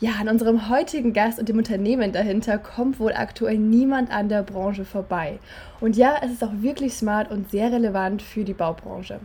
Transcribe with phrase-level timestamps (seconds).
[0.00, 4.44] Ja, an unserem heutigen Gast und dem Unternehmen dahinter kommt wohl aktuell niemand an der
[4.44, 5.40] Branche vorbei.
[5.80, 9.18] Und ja, es ist auch wirklich smart und sehr relevant für die Baubranche.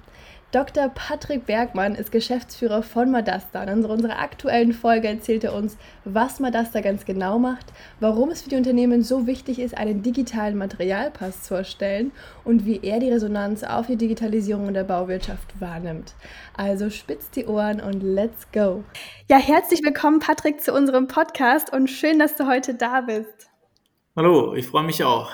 [0.54, 0.88] Dr.
[0.90, 3.64] Patrick Bergmann ist Geschäftsführer von Madasta.
[3.64, 7.66] In unserer aktuellen Folge erzählt er uns, was Madasta ganz genau macht,
[8.00, 12.12] warum es für die Unternehmen so wichtig ist, einen digitalen Materialpass zu erstellen
[12.44, 16.14] und wie er die Resonanz auf die Digitalisierung in der Bauwirtschaft wahrnimmt.
[16.56, 18.84] Also spitzt die Ohren und let's go.
[19.32, 23.50] Ja, herzlich willkommen, Patrick, zu unserem Podcast und schön, dass du heute da bist.
[24.16, 25.32] Hallo, ich freue mich auch.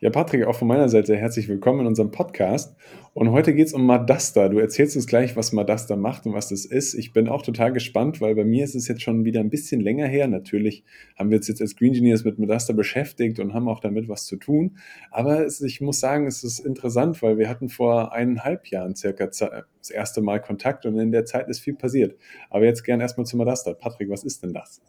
[0.00, 2.76] Ja, Patrick, auch von meiner Seite herzlich willkommen in unserem Podcast.
[3.14, 4.48] Und heute geht es um Madasta.
[4.48, 6.94] Du erzählst uns gleich, was Madasta macht und was das ist.
[6.94, 9.80] Ich bin auch total gespannt, weil bei mir ist es jetzt schon wieder ein bisschen
[9.80, 10.28] länger her.
[10.28, 10.84] Natürlich
[11.16, 14.24] haben wir uns jetzt als Green Engineers mit Madasta beschäftigt und haben auch damit was
[14.26, 14.78] zu tun.
[15.10, 19.26] Aber es, ich muss sagen, es ist interessant, weil wir hatten vor eineinhalb Jahren circa
[19.26, 22.16] das erste Mal Kontakt und in der Zeit ist viel passiert.
[22.50, 23.74] Aber jetzt gern erstmal zu Madasta.
[23.74, 24.80] Patrick, was ist denn das?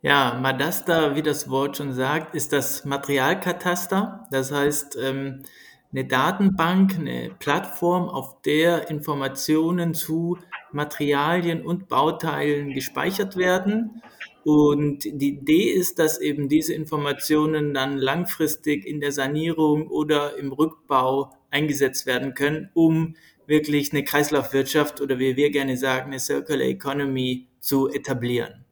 [0.00, 4.28] Ja, Madasta, wie das Wort schon sagt, ist das Materialkataster.
[4.30, 5.42] Das heißt, ähm,
[5.90, 10.38] eine Datenbank, eine Plattform, auf der Informationen zu
[10.70, 14.02] Materialien und Bauteilen gespeichert werden.
[14.44, 20.52] Und die Idee ist, dass eben diese Informationen dann langfristig in der Sanierung oder im
[20.52, 26.66] Rückbau eingesetzt werden können, um wirklich eine Kreislaufwirtschaft oder wie wir gerne sagen, eine Circular
[26.66, 28.64] Economy zu etablieren.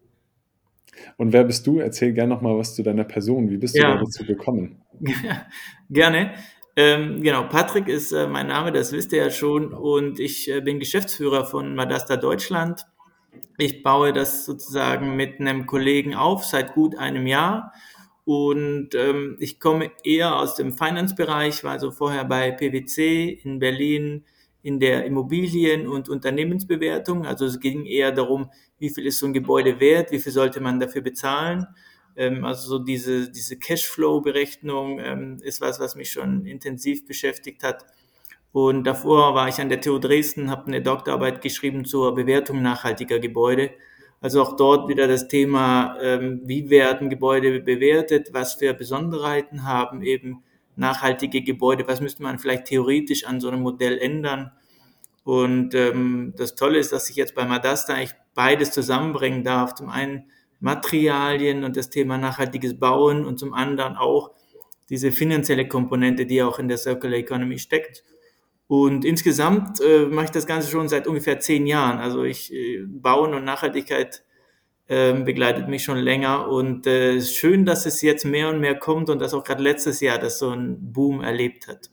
[1.16, 1.78] Und wer bist du?
[1.78, 3.50] Erzähl gerne noch mal was zu deiner Person.
[3.50, 3.96] Wie bist du ja.
[3.96, 4.82] dazu gekommen?
[5.90, 6.34] gerne.
[6.78, 9.72] Ähm, genau, Patrick ist äh, mein Name, das wisst ihr ja schon.
[9.72, 12.84] Und ich äh, bin Geschäftsführer von Madasta Deutschland.
[13.58, 17.72] Ich baue das sozusagen mit einem Kollegen auf seit gut einem Jahr.
[18.24, 24.24] Und ähm, ich komme eher aus dem Finance-Bereich, war also vorher bei PwC in Berlin
[24.66, 27.24] in der Immobilien- und Unternehmensbewertung.
[27.24, 28.50] Also es ging eher darum,
[28.80, 31.68] wie viel ist so ein Gebäude wert, wie viel sollte man dafür bezahlen.
[32.16, 37.86] Ähm, also so diese, diese Cashflow-Berechnung ähm, ist was, was mich schon intensiv beschäftigt hat.
[38.50, 43.20] Und davor war ich an der TU Dresden, habe eine Doktorarbeit geschrieben zur Bewertung nachhaltiger
[43.20, 43.70] Gebäude.
[44.20, 50.02] Also auch dort wieder das Thema, ähm, wie werden Gebäude bewertet, was für Besonderheiten haben
[50.02, 50.42] eben
[50.76, 54.52] nachhaltige Gebäude, was müsste man vielleicht theoretisch an so einem Modell ändern.
[55.24, 59.74] Und ähm, das Tolle ist, dass ich jetzt bei Madasta eigentlich beides zusammenbringen darf.
[59.74, 64.30] Zum einen Materialien und das Thema nachhaltiges Bauen und zum anderen auch
[64.88, 68.04] diese finanzielle Komponente, die auch in der Circular Economy steckt.
[68.68, 71.98] Und insgesamt äh, mache ich das Ganze schon seit ungefähr zehn Jahren.
[71.98, 74.22] Also ich äh, Bauen und Nachhaltigkeit
[74.88, 79.10] ähm, begleitet mich schon länger und äh, schön, dass es jetzt mehr und mehr kommt
[79.10, 81.90] und dass auch gerade letztes Jahr das so einen Boom erlebt hat.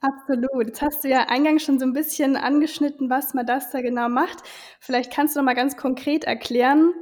[0.00, 0.66] Absolut.
[0.66, 4.38] Jetzt hast du ja eingangs schon so ein bisschen angeschnitten, was Madasta genau macht.
[4.78, 6.92] Vielleicht kannst du noch mal ganz konkret erklären,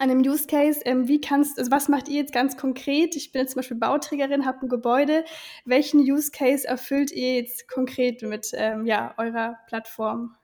[0.00, 3.14] an einem Use Case, ähm, wie kannst, also was macht ihr jetzt ganz konkret?
[3.16, 5.24] Ich bin jetzt zum Beispiel Bauträgerin, habe ein Gebäude.
[5.66, 10.36] Welchen Use Case erfüllt ihr jetzt konkret mit ähm, ja, eurer Plattform?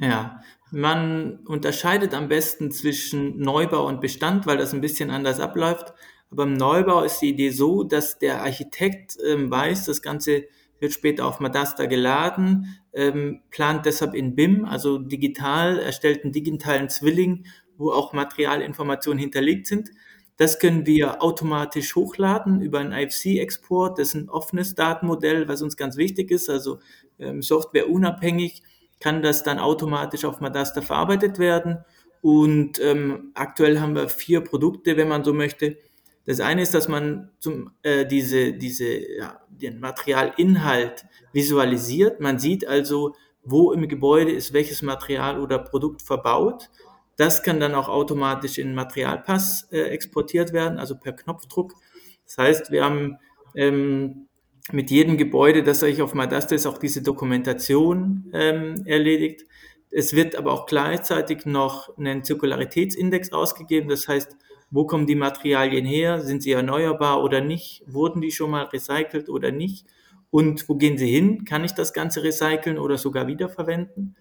[0.00, 5.92] Ja, man unterscheidet am besten zwischen Neubau und Bestand, weil das ein bisschen anders abläuft.
[6.30, 10.44] Aber im Neubau ist die Idee so, dass der Architekt ähm, weiß, das Ganze
[10.78, 16.88] wird später auf Madasta geladen, ähm, plant deshalb in BIM, also digital, erstellt einen digitalen
[16.88, 17.44] Zwilling,
[17.76, 19.90] wo auch Materialinformationen hinterlegt sind.
[20.36, 23.98] Das können wir automatisch hochladen über einen IFC-Export.
[23.98, 26.78] Das ist ein offenes Datenmodell, was uns ganz wichtig ist, also
[27.18, 28.62] ähm, softwareunabhängig
[29.00, 31.84] kann das dann automatisch auf Madasta verarbeitet werden.
[32.22, 35.78] Und ähm, aktuell haben wir vier Produkte, wenn man so möchte.
[36.26, 42.20] Das eine ist, dass man zum, äh, diese, diese, ja, den Materialinhalt visualisiert.
[42.20, 46.68] Man sieht also, wo im Gebäude ist welches Material oder Produkt verbaut.
[47.16, 51.74] Das kann dann auch automatisch in Materialpass äh, exportiert werden, also per Knopfdruck.
[52.26, 53.18] Das heißt, wir haben
[53.54, 54.28] ähm,
[54.72, 59.44] mit jedem Gebäude, das euch auf ist, auch diese Dokumentation ähm, erledigt.
[59.90, 63.88] Es wird aber auch gleichzeitig noch ein Zirkularitätsindex ausgegeben.
[63.88, 64.36] Das heißt,
[64.70, 66.20] wo kommen die Materialien her?
[66.20, 67.82] Sind sie erneuerbar oder nicht?
[67.86, 69.86] Wurden die schon mal recycelt oder nicht?
[70.30, 71.44] Und wo gehen sie hin?
[71.44, 74.14] Kann ich das Ganze recyceln oder sogar wiederverwenden?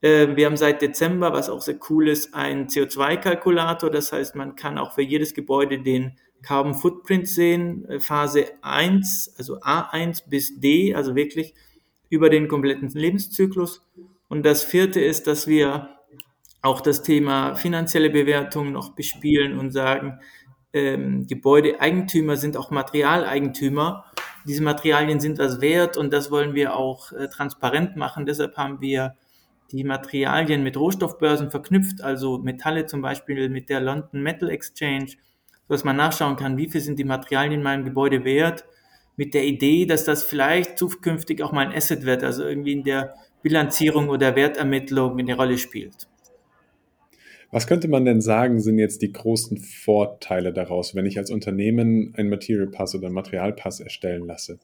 [0.00, 3.90] Äh, wir haben seit Dezember, was auch sehr cool ist, einen CO2-Kalkulator.
[3.90, 9.34] Das heißt, man kann auch für jedes Gebäude den Carbon Footprint sehen, äh, Phase 1,
[9.38, 11.54] also A1 bis D, also wirklich
[12.08, 13.86] über den kompletten Lebenszyklus.
[14.28, 15.90] Und das vierte ist, dass wir
[16.62, 20.20] auch das Thema finanzielle Bewertung noch bespielen und sagen,
[20.72, 24.04] ähm, Gebäudeeigentümer sind auch Materialeigentümer.
[24.46, 28.26] Diese Materialien sind was wert und das wollen wir auch äh, transparent machen.
[28.26, 29.14] Deshalb haben wir
[29.72, 35.12] die Materialien mit Rohstoffbörsen verknüpft, also Metalle zum Beispiel mit der London Metal Exchange,
[35.68, 38.64] sodass man nachschauen kann, wie viel sind die Materialien in meinem Gebäude wert,
[39.16, 42.84] mit der Idee, dass das vielleicht zukünftig auch mal ein Asset wird, also irgendwie in
[42.84, 46.08] der Bilanzierung oder Wertermittlung eine Rolle spielt.
[47.50, 52.12] Was könnte man denn sagen, sind jetzt die großen Vorteile daraus, wenn ich als Unternehmen
[52.16, 54.58] einen Material Pass oder einen Materialpass erstellen lasse?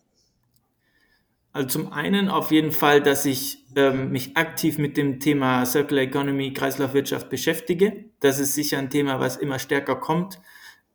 [1.53, 6.05] Also zum einen auf jeden Fall, dass ich ähm, mich aktiv mit dem Thema Circular
[6.05, 8.07] Economy, Kreislaufwirtschaft beschäftige.
[8.21, 10.41] Das ist sicher ein Thema, was immer stärker kommt.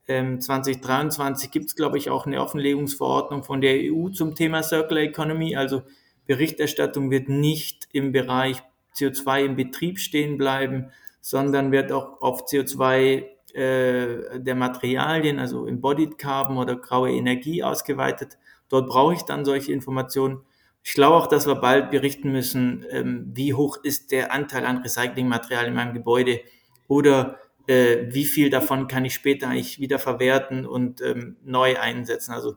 [0.07, 5.03] Ähm, 2023 gibt es, glaube ich, auch eine Offenlegungsverordnung von der EU zum Thema Circular
[5.03, 5.55] Economy.
[5.55, 5.83] Also
[6.25, 8.63] Berichterstattung wird nicht im Bereich
[8.95, 16.17] CO2 im Betrieb stehen bleiben, sondern wird auch auf CO2 äh, der Materialien, also Embodied
[16.17, 18.37] Carbon oder graue Energie ausgeweitet.
[18.69, 20.41] Dort brauche ich dann solche Informationen.
[20.83, 24.77] Ich glaube auch, dass wir bald berichten müssen, ähm, wie hoch ist der Anteil an
[24.77, 26.39] Recyclingmaterial in meinem Gebäude
[26.87, 32.31] oder äh, wie viel davon kann ich später eigentlich wieder verwerten und ähm, neu einsetzen.
[32.33, 32.55] Also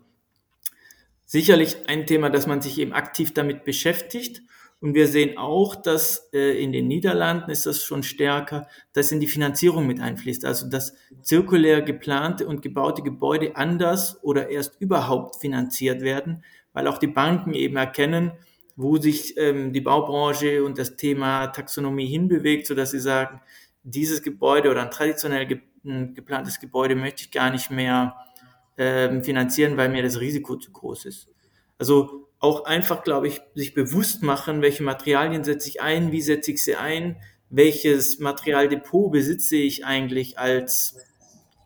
[1.27, 4.43] sicherlich ein Thema, dass man sich eben aktiv damit beschäftigt.
[4.81, 9.21] Und wir sehen auch, dass äh, in den Niederlanden ist das schon stärker, dass in
[9.21, 10.45] die Finanzierung mit einfließt.
[10.47, 16.99] Also dass zirkulär geplante und gebaute Gebäude anders oder erst überhaupt finanziert werden, weil auch
[16.99, 18.33] die Banken eben erkennen,
[18.77, 23.41] wo sich ähm, die Baubranche und das Thema Taxonomie hinbewegt, so dass sie sagen,
[23.83, 28.15] dieses Gebäude oder ein traditionell ge geplantes Gebäude möchte ich gar nicht mehr
[28.77, 31.29] ähm, finanzieren, weil mir das Risiko zu groß ist.
[31.79, 36.51] Also auch einfach, glaube ich, sich bewusst machen, welche Materialien setze ich ein, wie setze
[36.53, 37.17] ich sie ein,
[37.49, 40.99] welches Materialdepot besitze ich eigentlich als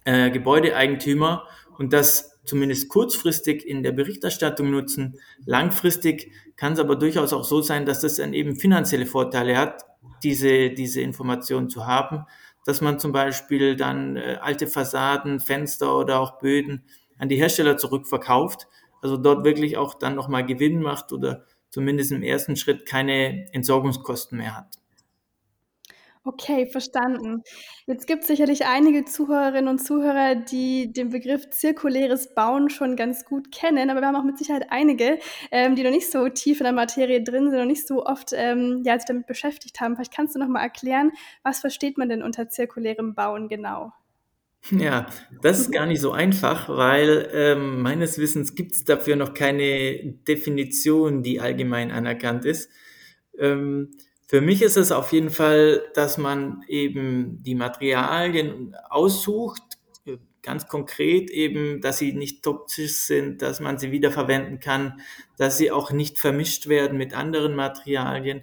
[0.05, 5.19] äh, Gebäudeeigentümer und das zumindest kurzfristig in der Berichterstattung nutzen.
[5.47, 9.85] Langfristig kann es aber durchaus auch so sein, dass das dann eben finanzielle Vorteile hat,
[10.23, 12.25] diese, diese Informationen zu haben,
[12.65, 16.85] dass man zum Beispiel dann äh, alte Fassaden, Fenster oder auch Böden
[17.19, 18.67] an die Hersteller zurückverkauft
[19.05, 24.39] also dort wirklich auch dann nochmal Gewinn macht oder zumindest im ersten Schritt keine Entsorgungskosten
[24.39, 24.79] mehr hat.
[26.27, 27.43] Okay, verstanden.
[27.87, 33.27] Jetzt gibt es sicherlich einige Zuhörerinnen und Zuhörer, die den Begriff zirkuläres Bauen schon ganz
[33.27, 35.19] gut kennen, aber wir haben auch mit Sicherheit einige,
[35.51, 38.31] ähm, die noch nicht so tief in der Materie drin sind und nicht so oft
[38.33, 39.97] ähm, ja, sich damit beschäftigt haben.
[39.97, 41.13] Vielleicht kannst du noch mal erklären,
[41.43, 43.93] was versteht man denn unter zirkulärem Bauen genau?
[44.71, 45.07] Ja,
[45.43, 50.15] das ist gar nicht so einfach, weil ähm, meines Wissens gibt es dafür noch keine
[50.27, 52.71] Definition, die allgemein anerkannt ist.
[53.39, 53.91] Ähm,
[54.35, 59.63] für mich ist es auf jeden Fall, dass man eben die Materialien aussucht,
[60.43, 65.01] ganz konkret eben, dass sie nicht toxisch sind, dass man sie wiederverwenden kann,
[65.37, 68.43] dass sie auch nicht vermischt werden mit anderen Materialien,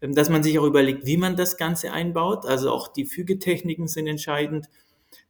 [0.00, 2.46] ähm, dass man sich auch überlegt, wie man das Ganze einbaut.
[2.46, 4.70] Also auch die Fügetechniken sind entscheidend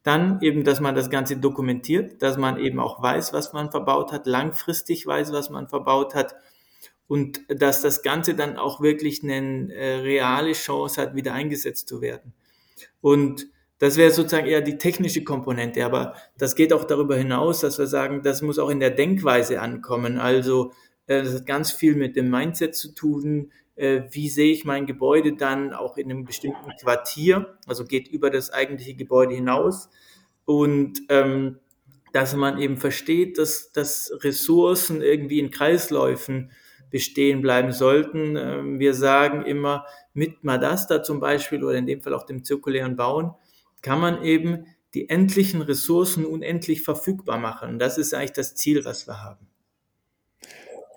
[0.04, 4.12] dann eben, dass man das Ganze dokumentiert, dass man eben auch weiß, was man verbaut
[4.12, 6.36] hat, langfristig weiß, was man verbaut hat
[7.08, 12.00] und dass das Ganze dann auch wirklich eine äh, reale Chance hat, wieder eingesetzt zu
[12.00, 12.32] werden.
[13.00, 13.46] Und
[13.78, 17.86] das wäre sozusagen eher die technische Komponente, aber das geht auch darüber hinaus, dass wir
[17.86, 20.18] sagen, das muss auch in der Denkweise ankommen.
[20.18, 20.72] Also
[21.06, 24.86] äh, das hat ganz viel mit dem Mindset zu tun, äh, wie sehe ich mein
[24.86, 29.90] Gebäude dann auch in einem bestimmten Quartier, also geht über das eigentliche Gebäude hinaus
[30.46, 31.58] und ähm,
[32.12, 36.50] dass man eben versteht, dass, dass Ressourcen irgendwie in Kreisläufen
[36.96, 38.36] bestehen bleiben sollten.
[38.36, 39.84] Ähm, wir sagen immer,
[40.14, 43.32] mit Madasta zum Beispiel oder in dem Fall auch dem zirkulären Bauen,
[43.82, 47.78] kann man eben die endlichen Ressourcen unendlich verfügbar machen.
[47.78, 49.46] Das ist eigentlich das Ziel, was wir haben.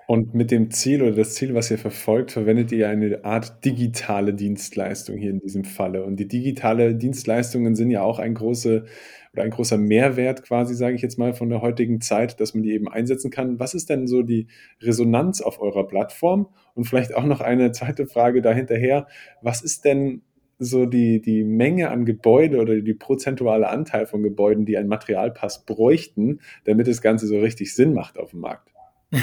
[0.07, 4.33] Und mit dem Ziel oder das Ziel, was ihr verfolgt, verwendet ihr eine Art digitale
[4.33, 6.05] Dienstleistung hier in diesem Falle.
[6.05, 8.85] Und die digitale Dienstleistungen sind ja auch ein große
[9.33, 12.63] oder ein großer Mehrwert quasi, sage ich jetzt mal, von der heutigen Zeit, dass man
[12.63, 13.59] die eben einsetzen kann.
[13.59, 14.47] Was ist denn so die
[14.81, 16.47] Resonanz auf eurer Plattform?
[16.73, 19.07] Und vielleicht auch noch eine zweite Frage dahinterher.
[19.41, 20.21] Was ist denn
[20.57, 25.65] so die, die Menge an Gebäude oder die prozentuale Anteil von Gebäuden, die einen Materialpass
[25.65, 28.69] bräuchten, damit das Ganze so richtig Sinn macht auf dem Markt?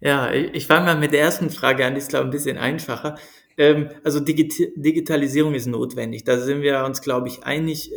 [0.00, 2.58] Ja, ich fange mal mit der ersten Frage an, die ist, glaube ich, ein bisschen
[2.58, 3.16] einfacher.
[3.56, 6.24] Ähm, also Digit Digitalisierung ist notwendig.
[6.24, 7.90] Da sind wir uns, glaube ich, einig.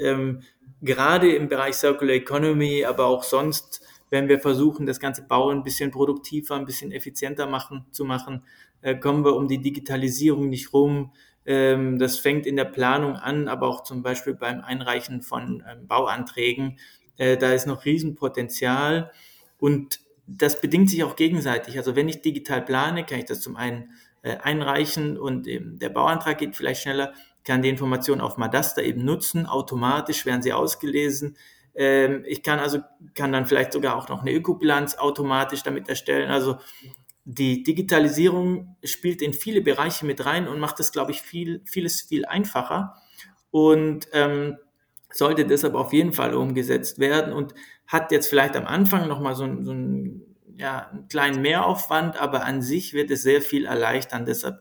[0.82, 5.58] Ähm, gerade im Bereich Circular Economy, aber auch sonst, wenn wir versuchen, das ganze Bauen
[5.58, 8.44] ein bisschen produktiver, ein bisschen effizienter machen, zu machen,
[8.82, 11.12] äh, kommen wir um die Digitalisierung nicht rum.
[11.46, 15.88] Ähm, das fängt in der Planung an, aber auch zum Beispiel beim Einreichen von ähm,
[15.88, 16.78] Bauanträgen.
[17.18, 19.12] Äh, da ist noch Riesenpotenzial
[19.58, 21.78] und das bedingt sich auch gegenseitig.
[21.78, 23.92] Also wenn ich digital plane, kann ich das zum einen
[24.24, 27.14] äh, einreichen und eben der Bauantrag geht vielleicht schneller,
[27.48, 31.38] kann die Informationen auf Madasta eben nutzen, automatisch werden sie ausgelesen.
[31.76, 32.80] Ähm, ich kann also,
[33.16, 36.30] kann dann vielleicht sogar auch noch eine Ökobilanz automatisch damit erstellen.
[36.30, 36.58] Also
[37.24, 42.02] die Digitalisierung spielt in viele Bereiche mit rein und macht es, glaube ich, viel, vieles
[42.02, 42.96] viel einfacher
[43.50, 44.58] und ähm,
[45.10, 47.54] sollte deshalb auf jeden Fall umgesetzt werden und
[47.88, 52.62] hat jetzt vielleicht am Anfang nochmal so, so einen, ja, einen kleinen Mehraufwand, aber an
[52.62, 54.26] sich wird es sehr viel erleichtern.
[54.26, 54.60] Deshalb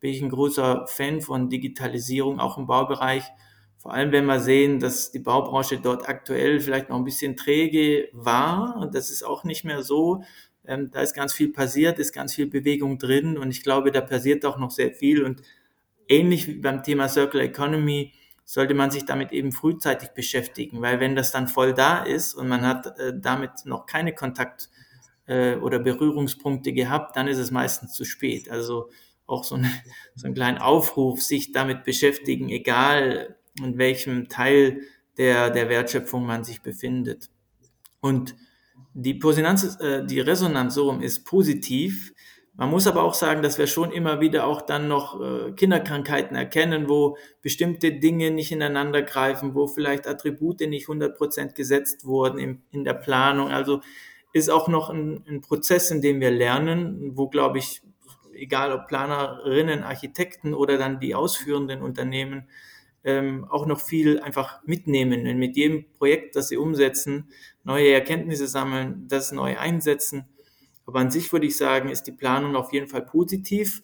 [0.00, 3.24] bin ich ein großer Fan von Digitalisierung, auch im Baubereich.
[3.78, 8.08] Vor allem, wenn wir sehen, dass die Baubranche dort aktuell vielleicht noch ein bisschen träge
[8.12, 10.22] war und das ist auch nicht mehr so.
[10.64, 14.00] Ähm, da ist ganz viel passiert, ist ganz viel Bewegung drin und ich glaube, da
[14.00, 15.42] passiert auch noch sehr viel und
[16.08, 18.12] ähnlich wie beim Thema Circular Economy
[18.44, 22.48] sollte man sich damit eben frühzeitig beschäftigen, weil wenn das dann voll da ist und
[22.48, 24.70] man hat äh, damit noch keine Kontakt
[25.26, 28.50] äh, oder Berührungspunkte gehabt, dann ist es meistens zu spät.
[28.50, 28.90] Also
[29.28, 29.70] auch so, eine,
[30.16, 34.80] so einen kleinen Aufruf, sich damit beschäftigen, egal in welchem Teil
[35.16, 37.28] der, der Wertschöpfung man sich befindet.
[38.00, 38.36] Und
[38.94, 42.12] die Resonanz, äh, die Resonanz so rum ist positiv.
[42.54, 46.36] Man muss aber auch sagen, dass wir schon immer wieder auch dann noch äh, Kinderkrankheiten
[46.36, 52.62] erkennen, wo bestimmte Dinge nicht ineinander greifen, wo vielleicht Attribute nicht 100% gesetzt wurden in,
[52.72, 53.50] in der Planung.
[53.50, 53.80] Also
[54.32, 57.82] ist auch noch ein, ein Prozess, in dem wir lernen, wo, glaube ich,
[58.38, 62.48] egal ob Planerinnen, Architekten oder dann die ausführenden Unternehmen,
[63.04, 67.28] ähm, auch noch viel einfach mitnehmen und mit jedem Projekt, das sie umsetzen,
[67.64, 70.28] neue Erkenntnisse sammeln, das neu einsetzen.
[70.86, 73.82] Aber an sich würde ich sagen, ist die Planung auf jeden Fall positiv.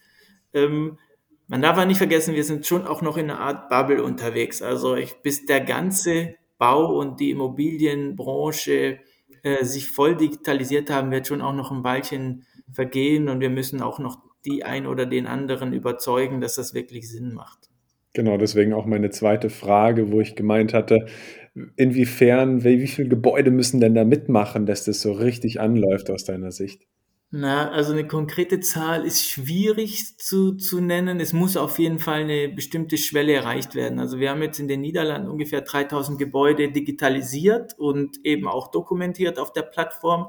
[0.52, 0.98] Ähm,
[1.46, 4.62] man darf aber nicht vergessen, wir sind schon auch noch in einer Art Bubble unterwegs.
[4.62, 9.00] Also ich, bis der ganze Bau und die Immobilienbranche
[9.42, 13.82] äh, sich voll digitalisiert haben, wird schon auch noch ein Weilchen vergehen und wir müssen
[13.82, 17.70] auch noch die ein oder den anderen überzeugen, dass das wirklich Sinn macht.
[18.12, 21.06] Genau, deswegen auch meine zweite Frage, wo ich gemeint hatte,
[21.76, 26.24] inwiefern, wie, wie viele Gebäude müssen denn da mitmachen, dass das so richtig anläuft aus
[26.24, 26.86] deiner Sicht?
[27.36, 31.18] Na, also eine konkrete Zahl ist schwierig zu, zu nennen.
[31.18, 33.98] Es muss auf jeden Fall eine bestimmte Schwelle erreicht werden.
[33.98, 39.40] Also wir haben jetzt in den Niederlanden ungefähr 3000 Gebäude digitalisiert und eben auch dokumentiert
[39.40, 40.28] auf der Plattform.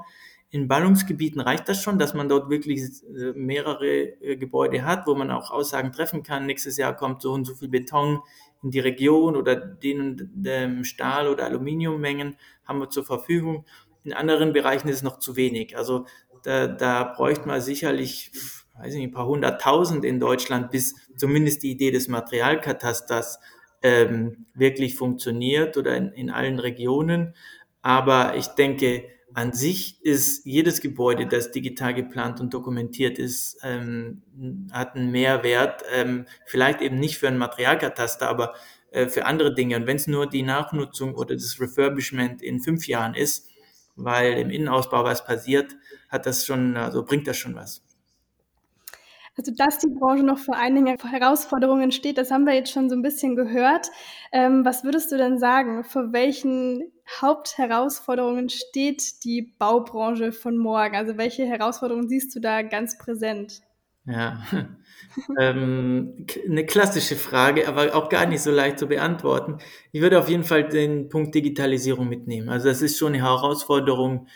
[0.49, 5.15] In Ballungsgebieten reicht das schon, dass man dort wirklich äh, mehrere äh, Gebäude hat, wo
[5.15, 6.45] man auch Aussagen treffen kann.
[6.45, 8.21] Nächstes Jahr kommt so und so viel Beton
[8.63, 13.65] in die Region oder den Stahl- oder Aluminiummengen haben wir zur Verfügung.
[14.03, 15.77] In anderen Bereichen ist es noch zu wenig.
[15.77, 16.05] Also
[16.43, 18.31] da, da bräuchte man sicherlich,
[18.77, 23.39] weiß ich nicht, ein paar hunderttausend in Deutschland, bis zumindest die Idee des Materialkatasters
[23.81, 27.35] ähm, wirklich funktioniert oder in, in allen Regionen.
[27.81, 29.03] Aber ich denke,
[29.35, 34.21] an sich ist jedes Gebäude, das digital geplant und dokumentiert ist, ähm,
[34.71, 35.83] hat einen Mehrwert.
[35.93, 38.55] Ähm, vielleicht eben nicht für einen Materialkataster, aber
[38.91, 39.75] äh, für andere Dinge.
[39.75, 43.49] Und wenn es nur die Nachnutzung oder das Refurbishment in fünf Jahren ist,
[43.97, 45.75] weil im Innenausbau was passiert,
[46.07, 47.84] hat das schon, also bringt das schon was.
[49.37, 52.95] Also, dass die Branche noch vor einigen Herausforderungen steht, das haben wir jetzt schon so
[52.95, 53.89] ein bisschen gehört.
[54.31, 55.83] Ähm, was würdest du denn sagen?
[55.83, 60.95] Vor welchen Hauptherausforderungen steht die Baubranche von morgen?
[60.95, 63.61] Also, welche Herausforderungen siehst du da ganz präsent?
[64.05, 64.41] Ja,
[65.39, 69.57] ähm, eine klassische Frage, aber auch gar nicht so leicht zu beantworten.
[69.91, 72.47] Ich würde auf jeden Fall den Punkt Digitalisierung mitnehmen.
[72.47, 74.27] Also, das ist schon eine Herausforderung,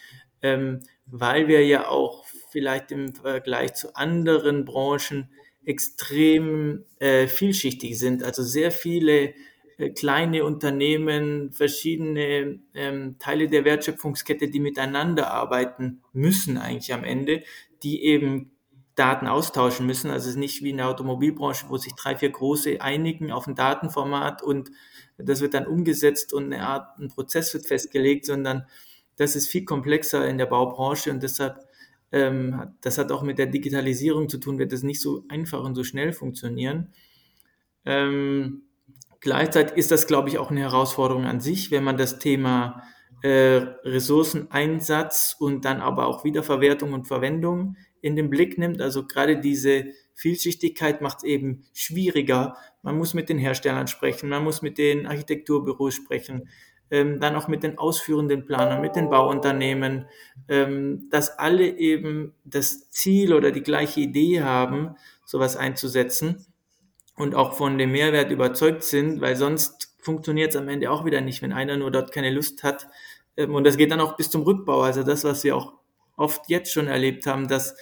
[0.41, 5.29] ähm, weil wir ja auch vielleicht im Vergleich zu anderen Branchen
[5.65, 8.23] extrem äh, vielschichtig sind.
[8.23, 9.33] Also sehr viele
[9.77, 17.43] äh, kleine Unternehmen, verschiedene ähm, Teile der Wertschöpfungskette, die miteinander arbeiten müssen eigentlich am Ende,
[17.83, 18.51] die eben
[18.95, 20.11] Daten austauschen müssen.
[20.11, 23.47] Also es ist nicht wie in der Automobilbranche, wo sich drei, vier große einigen auf
[23.47, 24.71] ein Datenformat und
[25.17, 28.65] das wird dann umgesetzt und eine Art, ein Prozess wird festgelegt, sondern
[29.15, 31.68] das ist viel komplexer in der Baubranche und deshalb
[32.11, 35.75] ähm, das hat auch mit der Digitalisierung zu tun, wird das nicht so einfach und
[35.75, 36.93] so schnell funktionieren.
[37.85, 38.63] Ähm,
[39.19, 42.83] gleichzeitig ist das, glaube ich, auch eine Herausforderung an sich, wenn man das Thema
[43.21, 48.81] äh, Ressourceneinsatz und dann aber auch Wiederverwertung und Verwendung in den Blick nimmt.
[48.81, 49.85] Also gerade diese
[50.15, 52.55] Vielschichtigkeit macht es eben schwieriger.
[52.81, 56.49] Man muss mit den Herstellern sprechen, man muss mit den Architekturbüros sprechen.
[56.91, 60.05] Ähm, dann auch mit den ausführenden Planern, mit den Bauunternehmen,
[60.47, 66.45] ähm, dass alle eben das Ziel oder die gleiche Idee haben, sowas einzusetzen
[67.15, 71.21] und auch von dem Mehrwert überzeugt sind, weil sonst funktioniert es am Ende auch wieder
[71.21, 72.87] nicht, wenn einer nur dort keine Lust hat.
[73.37, 74.81] Ähm, und das geht dann auch bis zum Rückbau.
[74.81, 75.73] Also das, was wir auch
[76.15, 77.75] oft jetzt schon erlebt haben, dass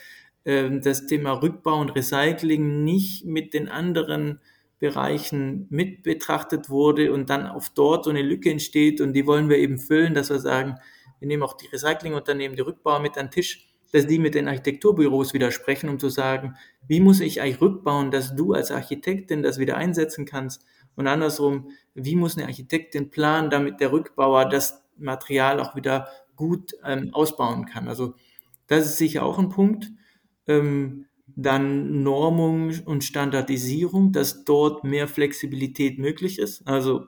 [0.46, 4.42] ähm, das Thema Rückbau und Recycling nicht mit den anderen
[4.80, 9.50] Bereichen mit betrachtet wurde und dann auf dort so eine Lücke entsteht und die wollen
[9.50, 10.76] wir eben füllen, dass wir sagen,
[11.20, 14.48] wir nehmen auch die Recyclingunternehmen, die Rückbauer mit an den Tisch, dass die mit den
[14.48, 16.56] Architekturbüros widersprechen, um zu sagen,
[16.88, 20.64] wie muss ich eigentlich rückbauen, dass du als Architektin das wieder einsetzen kannst
[20.96, 26.74] und andersrum, wie muss eine Architektin planen, damit der Rückbauer das Material auch wieder gut
[26.84, 27.88] ähm, ausbauen kann.
[27.88, 28.14] Also
[28.68, 29.92] das ist sicher auch ein Punkt.
[30.48, 31.06] Ähm,
[31.38, 36.68] dann Normung und Standardisierung, dass dort mehr Flexibilität möglich ist.
[36.68, 37.06] Also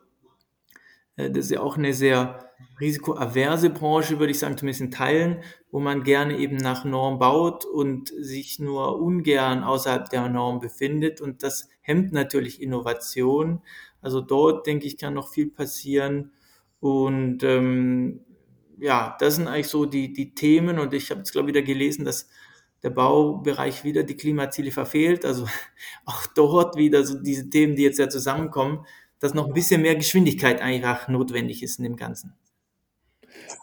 [1.16, 5.42] äh, das ist ja auch eine sehr risikoaverse Branche, würde ich sagen, zumindest in Teilen,
[5.72, 11.22] wo man gerne eben nach Norm baut und sich nur ungern außerhalb der Norm befindet.
[11.22, 13.64] Und das hemmt natürlich Innovation.
[14.00, 16.32] Also dort, denke ich, kann noch viel passieren.
[16.80, 18.22] Und ähm,
[18.78, 20.78] ja, das sind eigentlich so die, die Themen.
[20.78, 22.30] Und ich habe jetzt, glaube ich, wieder gelesen, dass
[22.84, 25.26] der Baubereich wieder die Klimaziele verfehlt.
[25.26, 25.48] Also
[26.06, 28.86] auch dort wieder so diese Themen, die jetzt ja zusammenkommen,
[29.20, 32.34] dass noch ein bisschen mehr Geschwindigkeit einfach notwendig ist in dem Ganzen.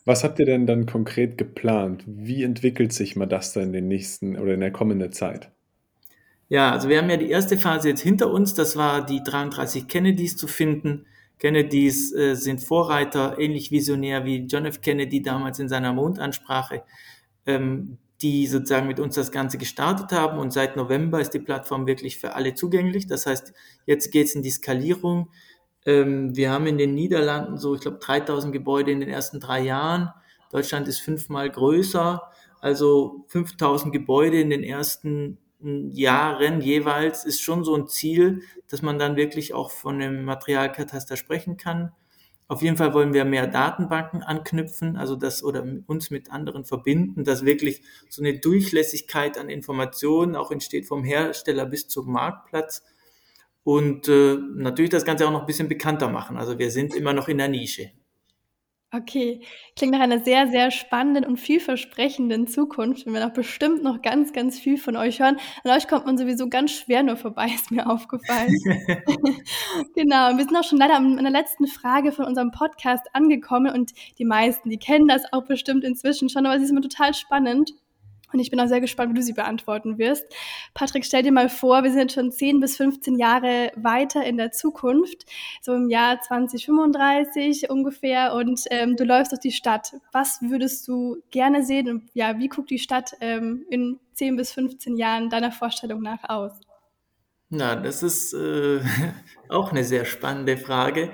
[0.04, 2.04] Was habt ihr denn dann konkret geplant?
[2.06, 5.50] Wie entwickelt sich mal das dann in den nächsten oder in der kommenden Zeit?
[6.48, 8.54] Ja, also wir haben ja die erste Phase jetzt hinter uns.
[8.54, 11.06] Das war die 33 Kennedys zu finden.
[11.38, 14.80] Kennedys äh, sind Vorreiter, ähnlich visionär wie John F.
[14.80, 16.82] Kennedy damals in seiner Mondansprache.
[17.46, 20.38] Ähm, die sozusagen mit uns das Ganze gestartet haben.
[20.38, 23.06] Und seit November ist die Plattform wirklich für alle zugänglich.
[23.06, 23.52] Das heißt,
[23.84, 25.30] jetzt geht es in die Skalierung.
[25.84, 29.60] Ähm, wir haben in den Niederlanden so, ich glaube, 3000 Gebäude in den ersten drei
[29.60, 30.10] Jahren.
[30.50, 32.22] Deutschland ist fünfmal größer.
[32.60, 38.98] Also 5000 Gebäude in den ersten Jahren jeweils ist schon so ein Ziel, dass man
[38.98, 41.92] dann wirklich auch von einem Materialkataster sprechen kann.
[42.48, 47.24] Auf jeden Fall wollen wir mehr Datenbanken anknüpfen, also das oder uns mit anderen verbinden,
[47.24, 52.84] dass wirklich so eine Durchlässigkeit an Informationen auch entsteht vom Hersteller bis zum Marktplatz
[53.64, 56.36] und äh, natürlich das Ganze auch noch ein bisschen bekannter machen.
[56.36, 57.90] Also wir sind immer noch in der Nische.
[58.96, 59.40] Okay,
[59.76, 63.04] klingt nach einer sehr, sehr spannenden und vielversprechenden Zukunft.
[63.04, 65.36] Wir werden auch bestimmt noch ganz, ganz viel von euch hören.
[65.64, 68.54] An euch kommt man sowieso ganz schwer nur vorbei, ist mir aufgefallen.
[69.94, 73.74] genau, und wir sind auch schon leider an der letzten Frage von unserem Podcast angekommen
[73.74, 77.12] und die meisten, die kennen das auch bestimmt inzwischen schon, aber sie ist immer total
[77.12, 77.72] spannend.
[78.32, 80.26] Und ich bin auch sehr gespannt, wie du sie beantworten wirst.
[80.74, 84.52] Patrick, stell dir mal vor, wir sind schon 10 bis 15 Jahre weiter in der
[84.52, 85.26] Zukunft,
[85.62, 89.94] so im Jahr 2035 ungefähr, und ähm, du läufst durch die Stadt.
[90.12, 94.52] Was würdest du gerne sehen und ja, wie guckt die Stadt ähm, in 10 bis
[94.52, 96.60] 15 Jahren deiner Vorstellung nach aus?
[97.48, 98.80] Na, das ist äh,
[99.48, 101.12] auch eine sehr spannende Frage.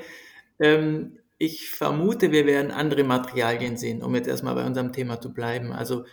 [0.61, 5.33] Ähm, ich vermute, wir werden andere Materialien sehen, um jetzt erstmal bei unserem Thema zu
[5.33, 5.73] bleiben.
[5.73, 6.05] Also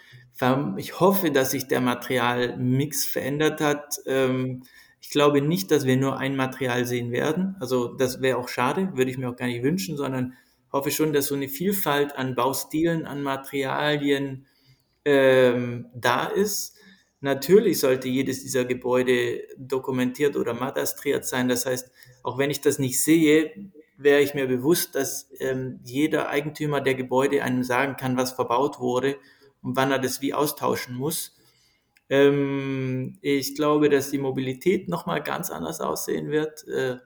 [0.78, 4.00] ich hoffe, dass sich der Materialmix verändert hat.
[4.06, 4.64] Ähm,
[5.02, 7.56] ich glaube nicht, dass wir nur ein Material sehen werden.
[7.60, 10.34] Also das wäre auch schade, würde ich mir auch gar nicht wünschen, sondern
[10.72, 14.46] hoffe schon, dass so eine Vielfalt an Baustilen, an Materialien
[15.06, 16.76] ähm, da ist.
[17.22, 21.50] Natürlich sollte jedes dieser Gebäude dokumentiert oder matastriert sein.
[21.50, 21.92] Das heißt,
[22.24, 26.96] auch wenn ich das nicht sehe, wäre ich mir bewusst, dass ähm, jeder Eigentümer der
[26.96, 29.18] Gebäude einem sagen kann, was verbaut wurde
[29.62, 31.36] und wann er das wie austauschen muss.
[32.10, 36.68] Ähm, ich glaube, dass die Mobilität nochmal ganz anders aussehen wird.
[36.68, 36.98] Äh,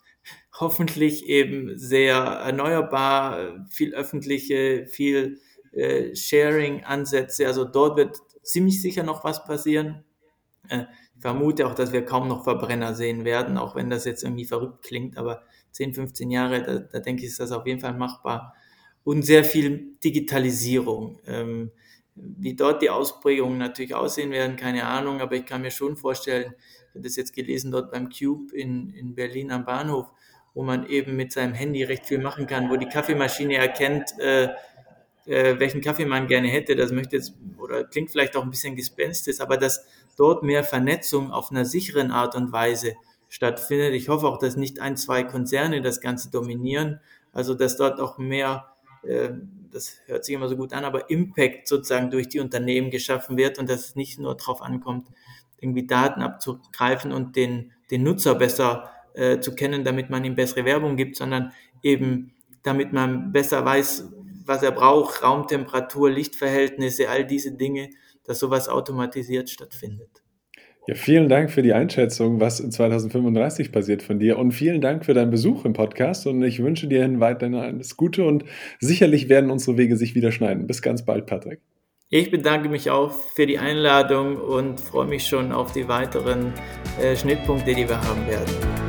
[0.60, 5.40] hoffentlich eben sehr erneuerbar, viel öffentliche, viel
[5.72, 7.46] äh, Sharing-Ansätze.
[7.46, 10.04] Also dort wird ziemlich sicher noch was passieren.
[10.68, 14.22] Äh, ich vermute auch, dass wir kaum noch Verbrenner sehen werden, auch wenn das jetzt
[14.22, 15.42] irgendwie verrückt klingt, aber
[15.72, 18.54] 10, 15 Jahre, da, da denke ich, ist das auf jeden Fall machbar.
[19.04, 21.20] Und sehr viel Digitalisierung.
[21.26, 21.70] Ähm,
[22.16, 26.54] wie dort die Ausprägungen natürlich aussehen werden, keine Ahnung, aber ich kann mir schon vorstellen,
[26.56, 30.10] ich habe das jetzt gelesen dort beim Cube in, in Berlin am Bahnhof,
[30.54, 34.48] wo man eben mit seinem Handy recht viel machen kann, wo die Kaffeemaschine erkennt, äh,
[35.26, 36.74] äh, welchen Kaffee man gerne hätte.
[36.76, 39.84] Das möchte jetzt, oder klingt vielleicht auch ein bisschen gespenstisch, aber dass
[40.16, 42.94] dort mehr Vernetzung auf einer sicheren Art und Weise
[43.28, 43.92] stattfindet.
[43.94, 47.00] Ich hoffe auch, dass nicht ein, zwei Konzerne das Ganze dominieren,
[47.32, 49.30] also dass dort auch mehr, äh,
[49.70, 53.58] das hört sich immer so gut an, aber Impact sozusagen durch die Unternehmen geschaffen wird
[53.58, 55.08] und dass es nicht nur darauf ankommt,
[55.58, 60.64] irgendwie Daten abzugreifen und den, den Nutzer besser äh, zu kennen, damit man ihm bessere
[60.64, 61.52] Werbung gibt, sondern
[61.82, 64.10] eben damit man besser weiß,
[64.44, 67.90] was er braucht, Raumtemperatur, Lichtverhältnisse, all diese Dinge,
[68.24, 70.22] dass sowas automatisiert stattfindet.
[70.88, 75.04] Ja, vielen Dank für die Einschätzung, was in 2035 passiert von dir und vielen Dank
[75.04, 78.44] für deinen Besuch im Podcast und ich wünsche dir weiterhin alles Gute und
[78.78, 80.68] sicherlich werden unsere Wege sich wieder schneiden.
[80.68, 81.58] Bis ganz bald, Patrick.
[82.08, 86.52] Ich bedanke mich auch für die Einladung und freue mich schon auf die weiteren
[87.02, 88.85] äh, Schnittpunkte, die wir haben werden.